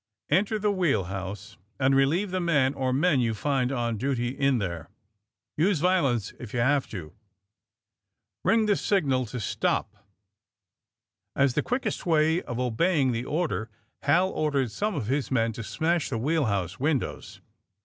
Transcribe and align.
Enter 0.31 0.57
the 0.57 0.71
wheel 0.71 1.03
house 1.03 1.57
and 1.79 1.95
relieve 1.95 2.31
the 2.31 2.39
man 2.39 2.73
or 2.73 2.91
men 2.91 3.19
you 3.19 3.35
find 3.35 3.71
on 3.71 3.97
duty 3.97 4.29
in 4.29 4.57
there. 4.57 4.89
Use 5.57 5.77
violence 5.79 6.33
if 6.39 6.55
you 6.55 6.59
have 6.59 6.87
to. 6.89 7.13
Eing 8.43 8.65
the 8.65 8.75
signal 8.75 9.27
to 9.27 9.39
stop." 9.39 9.95
As 11.35 11.53
the 11.53 11.61
quickest 11.61 12.07
way 12.07 12.41
of 12.41 12.59
obeying 12.59 13.11
the 13.11 13.25
order 13.25 13.69
Hal 14.01 14.31
ordered 14.31 14.71
some 14.71 14.95
of 14.95 15.05
his 15.05 15.29
men 15.29 15.53
to 15.53 15.61
smash 15.63 16.09
the 16.09 16.17
wheel 16.17 16.45
house 16.45 16.79
windows. 16.79 17.39